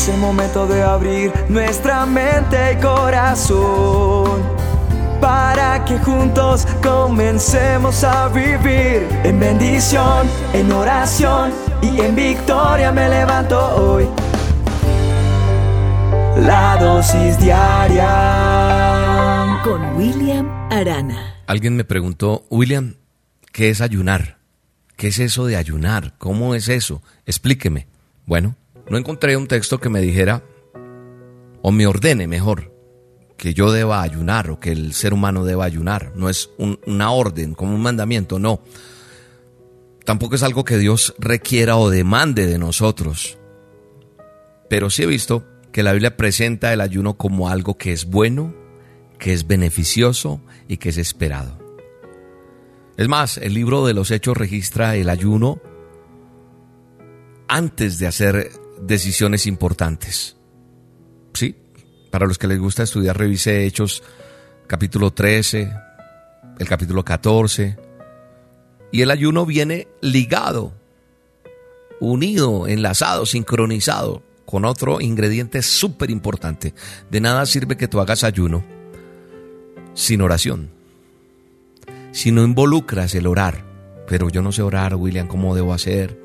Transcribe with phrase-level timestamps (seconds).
[0.00, 4.40] Es el momento de abrir nuestra mente y corazón
[5.20, 11.52] para que juntos comencemos a vivir en bendición, en oración
[11.82, 14.08] y en victoria me levanto hoy.
[16.46, 18.08] La dosis diaria
[19.62, 21.42] con William Arana.
[21.46, 22.94] Alguien me preguntó, William,
[23.52, 24.38] ¿qué es ayunar?
[24.96, 26.14] ¿Qué es eso de ayunar?
[26.16, 27.02] ¿Cómo es eso?
[27.26, 27.86] Explíqueme.
[28.24, 28.56] Bueno,
[28.90, 30.42] no encontré un texto que me dijera,
[31.62, 32.74] o me ordene mejor,
[33.36, 36.12] que yo deba ayunar o que el ser humano deba ayunar.
[36.16, 38.60] No es una orden, como un mandamiento, no.
[40.04, 43.38] Tampoco es algo que Dios requiera o demande de nosotros.
[44.68, 48.54] Pero sí he visto que la Biblia presenta el ayuno como algo que es bueno,
[49.18, 51.58] que es beneficioso y que es esperado.
[52.96, 55.60] Es más, el libro de los Hechos registra el ayuno
[57.48, 60.36] antes de hacer decisiones importantes.
[61.34, 61.56] ¿Sí?
[62.10, 64.02] Para los que les gusta estudiar, revise Hechos
[64.66, 65.72] capítulo 13,
[66.58, 67.76] el capítulo 14.
[68.92, 70.72] Y el ayuno viene ligado,
[72.00, 76.74] unido, enlazado, sincronizado con otro ingrediente súper importante.
[77.08, 78.64] De nada sirve que tú hagas ayuno
[79.94, 80.70] sin oración.
[82.12, 83.64] Si no involucras el orar,
[84.08, 86.18] pero yo no sé orar, William, ¿cómo debo hacer?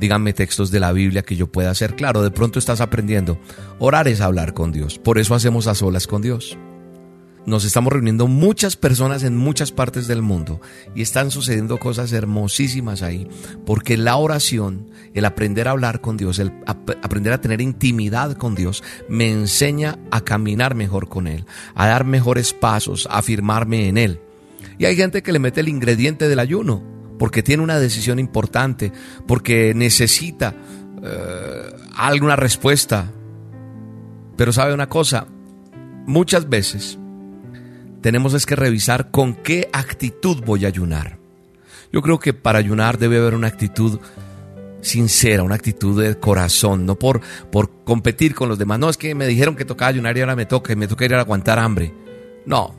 [0.00, 1.94] Díganme textos de la Biblia que yo pueda hacer.
[1.94, 3.38] Claro, de pronto estás aprendiendo.
[3.78, 4.98] Orar es hablar con Dios.
[4.98, 6.58] Por eso hacemos a solas con Dios.
[7.46, 10.60] Nos estamos reuniendo muchas personas en muchas partes del mundo
[10.94, 13.28] y están sucediendo cosas hermosísimas ahí,
[13.64, 18.54] porque la oración, el aprender a hablar con Dios, el aprender a tener intimidad con
[18.54, 23.96] Dios, me enseña a caminar mejor con Él, a dar mejores pasos, a afirmarme en
[23.96, 24.20] Él.
[24.78, 26.89] Y hay gente que le mete el ingrediente del ayuno,
[27.20, 28.92] porque tiene una decisión importante,
[29.26, 30.54] porque necesita
[31.02, 33.12] eh, alguna respuesta.
[34.38, 35.26] Pero sabe una cosa,
[36.06, 36.98] muchas veces
[38.00, 41.18] tenemos es que revisar con qué actitud voy a ayunar.
[41.92, 44.00] Yo creo que para ayunar debe haber una actitud
[44.80, 47.20] sincera, una actitud de corazón, no por,
[47.52, 48.78] por competir con los demás.
[48.78, 51.04] No, es que me dijeron que tocaba ayunar y ahora me toca y me toca
[51.04, 51.92] ir a aguantar hambre.
[52.46, 52.74] No,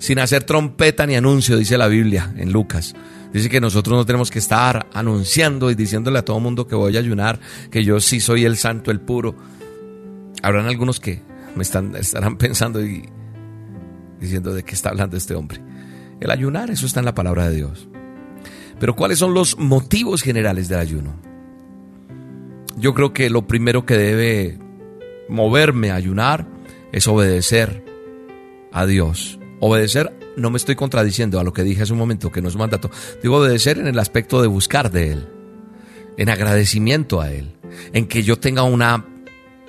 [0.00, 2.96] sin hacer trompeta ni anuncio, dice la Biblia en Lucas.
[3.36, 6.96] Dice que nosotros no tenemos que estar anunciando y diciéndole a todo mundo que voy
[6.96, 7.38] a ayunar,
[7.70, 9.34] que yo sí soy el santo, el puro.
[10.40, 11.20] Habrán algunos que
[11.54, 13.06] me están, estarán pensando y
[14.18, 15.60] diciendo de qué está hablando este hombre.
[16.18, 17.90] El ayunar, eso está en la palabra de Dios.
[18.80, 21.14] Pero ¿cuáles son los motivos generales del ayuno?
[22.78, 24.58] Yo creo que lo primero que debe
[25.28, 26.48] moverme a ayunar
[26.90, 27.84] es obedecer
[28.72, 29.38] a Dios.
[29.60, 32.56] Obedecer no me estoy contradiciendo a lo que dije hace un momento, que no es
[32.56, 32.90] mandato.
[33.22, 35.28] Digo obedecer en el aspecto de buscar de Él,
[36.16, 37.56] en agradecimiento a Él,
[37.92, 39.06] en que yo tenga una,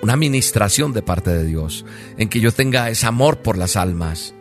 [0.02, 1.84] una administración de parte de Dios,
[2.16, 4.34] en que yo tenga ese amor por las almas,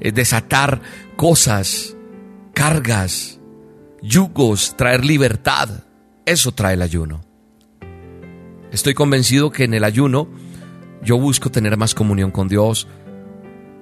[0.00, 0.82] es desatar
[1.16, 1.96] cosas,
[2.52, 3.40] cargas,
[4.02, 5.84] yugos, traer libertad.
[6.26, 7.24] Eso trae el ayuno.
[8.72, 10.28] Estoy convencido que en el ayuno
[11.02, 12.88] yo busco tener más comunión con Dios,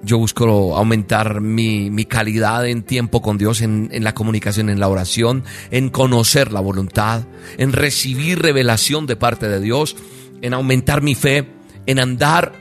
[0.04, 4.88] yo busco aumentar mi, calidad en tiempo con Dios, en, en, la comunicación, en la
[4.88, 7.24] oración, en conocer la voluntad,
[7.58, 9.96] en recibir revelación de parte de Dios,
[10.42, 11.48] en aumentar mi fe,
[11.86, 12.52] en andar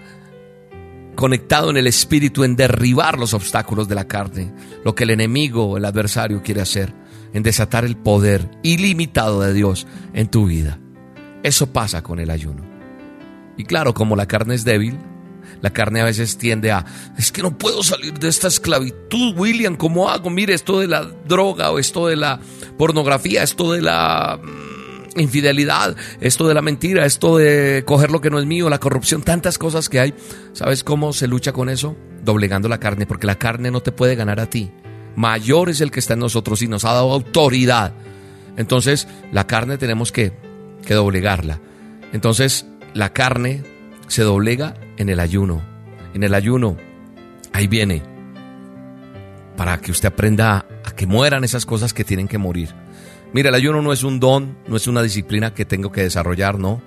[1.16, 5.78] conectado en el Espíritu, en derribar los obstáculos de la carne, lo que el enemigo,
[5.78, 6.94] el adversario quiere hacer,
[7.34, 10.80] en desatar el poder ilimitado de Dios en tu vida.
[11.44, 12.64] Eso pasa con el ayuno.
[13.58, 14.98] Y claro, como la carne es débil,
[15.62, 16.86] la carne a veces tiende a,
[17.18, 20.30] es que no puedo salir de esta esclavitud, William, ¿cómo hago?
[20.30, 22.40] Mire, esto de la droga o esto de la
[22.78, 28.30] pornografía, esto de la mm, infidelidad, esto de la mentira, esto de coger lo que
[28.30, 30.14] no es mío, la corrupción, tantas cosas que hay.
[30.54, 31.96] ¿Sabes cómo se lucha con eso?
[32.24, 34.72] Doblegando la carne, porque la carne no te puede ganar a ti.
[35.16, 37.94] Mayor es el que está en nosotros y nos ha dado autoridad.
[38.58, 40.34] Entonces, la carne tenemos que,
[40.86, 41.60] que doblegarla.
[42.14, 43.64] Entonces, la carne
[44.08, 45.62] se doblega en el ayuno.
[46.14, 46.78] En el ayuno,
[47.54, 48.04] ahí viene,
[49.56, 52.70] para que usted aprenda a que mueran esas cosas que tienen que morir.
[53.34, 56.60] Mira, el ayuno no es un don, no es una disciplina que tengo que desarrollar,
[56.60, 56.82] no.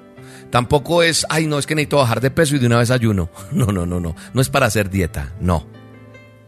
[0.50, 3.28] Tampoco es, ay, no, es que necesito bajar de peso y de una vez ayuno.
[3.52, 4.14] No, no, no, no.
[4.32, 5.66] No es para hacer dieta, no.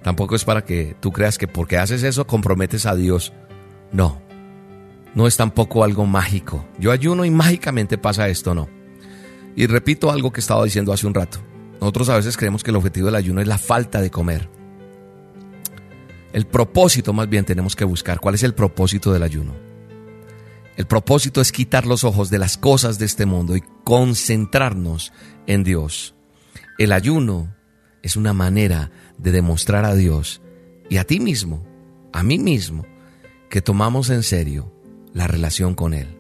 [0.03, 3.33] Tampoco es para que tú creas que porque haces eso comprometes a Dios.
[3.93, 4.23] No.
[5.15, 6.65] No es tampoco algo mágico.
[6.79, 8.69] Yo ayuno y mágicamente pasa esto, no.
[9.57, 11.41] Y repito algo que estaba diciendo hace un rato.
[11.81, 14.49] Nosotros a veces creemos que el objetivo del ayuno es la falta de comer.
[16.33, 18.21] El propósito más bien tenemos que buscar.
[18.21, 19.55] ¿Cuál es el propósito del ayuno?
[20.77, 25.13] El propósito es quitar los ojos de las cosas de este mundo y concentrarnos
[25.47, 26.15] en Dios.
[26.79, 27.53] El ayuno
[28.03, 30.41] es una manera de demostrar a Dios
[30.89, 31.67] y a ti mismo,
[32.13, 32.87] a mí mismo,
[33.51, 34.73] que tomamos en serio
[35.13, 36.17] la relación con Él.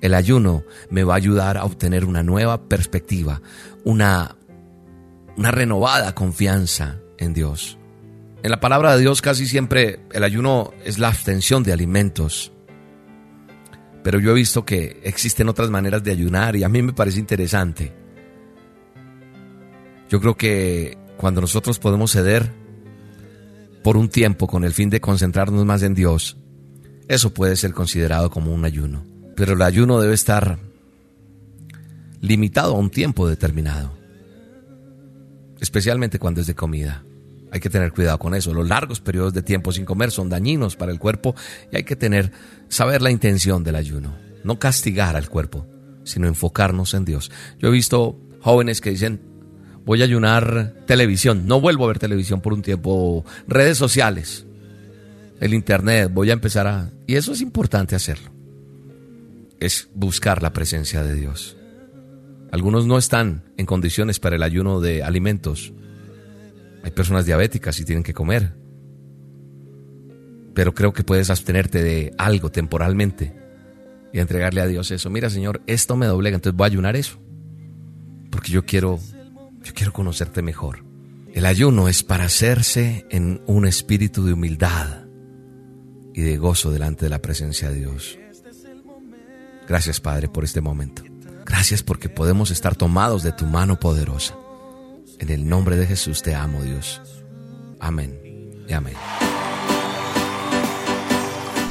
[0.00, 3.42] El ayuno me va a ayudar a obtener una nueva perspectiva,
[3.82, 4.35] una,
[5.36, 7.78] una renovada confianza en Dios.
[8.42, 12.52] En la palabra de Dios casi siempre el ayuno es la abstención de alimentos.
[14.02, 17.18] Pero yo he visto que existen otras maneras de ayunar y a mí me parece
[17.18, 17.92] interesante.
[20.08, 22.52] Yo creo que cuando nosotros podemos ceder
[23.82, 26.36] por un tiempo con el fin de concentrarnos más en Dios,
[27.08, 29.04] eso puede ser considerado como un ayuno.
[29.34, 30.58] Pero el ayuno debe estar
[32.20, 33.95] limitado a un tiempo determinado,
[35.60, 37.04] especialmente cuando es de comida.
[37.52, 38.52] Hay que tener cuidado con eso.
[38.52, 41.34] Los largos periodos de tiempo sin comer son dañinos para el cuerpo
[41.72, 42.32] y hay que tener,
[42.68, 44.16] saber la intención del ayuno.
[44.44, 45.66] No castigar al cuerpo,
[46.04, 47.30] sino enfocarnos en Dios.
[47.58, 49.20] Yo he visto jóvenes que dicen,
[49.84, 54.46] voy a ayunar televisión, no vuelvo a ver televisión por un tiempo, redes sociales,
[55.40, 56.90] el internet, voy a empezar a...
[57.06, 58.30] Y eso es importante hacerlo.
[59.60, 61.56] Es buscar la presencia de Dios.
[62.56, 65.72] Algunos no están en condiciones para el ayuno de alimentos
[66.86, 68.54] hay personas diabéticas y tienen que comer.
[70.54, 73.34] Pero creo que puedes abstenerte de algo temporalmente
[74.12, 75.10] y entregarle a Dios eso.
[75.10, 77.18] Mira, Señor, esto me doblega, entonces voy a ayunar eso.
[78.30, 79.00] Porque yo quiero
[79.64, 80.84] yo quiero conocerte mejor.
[81.32, 85.06] El ayuno es para hacerse en un espíritu de humildad
[86.14, 88.16] y de gozo delante de la presencia de Dios.
[89.66, 91.02] Gracias, Padre, por este momento.
[91.46, 94.34] Gracias porque podemos estar tomados de tu mano poderosa.
[95.20, 97.00] En el nombre de Jesús te amo, Dios.
[97.78, 98.20] Amén
[98.68, 98.94] y amén.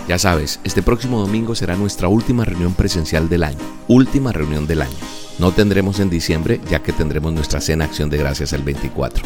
[0.08, 3.60] Ya sabes, este próximo domingo será nuestra última reunión presencial del año.
[3.90, 4.96] Última reunión del año.
[5.40, 9.26] No tendremos en diciembre, ya que tendremos nuestra cena Acción de Gracias el 24.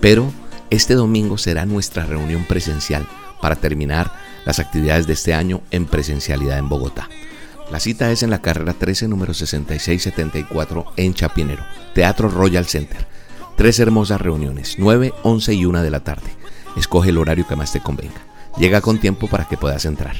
[0.00, 0.32] Pero
[0.68, 3.06] este domingo será nuestra reunión presencial
[3.40, 4.12] para terminar
[4.44, 7.08] las actividades de este año en presencialidad en Bogotá.
[7.70, 11.64] La cita es en la carrera 13, número 6674 en Chapinero,
[11.94, 13.06] Teatro Royal Center.
[13.56, 16.28] Tres hermosas reuniones, 9, 11 y 1 de la tarde.
[16.76, 18.20] Escoge el horario que más te convenga.
[18.56, 20.14] Llega con tiempo para que puedas entrar.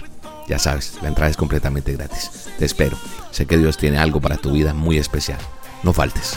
[0.48, 2.48] Ya sabes, la entrada es completamente gratis.
[2.58, 2.96] Te espero.
[3.31, 5.38] Sé que Dios tiene algo para tu vida muy especial.
[5.84, 6.37] No faltes.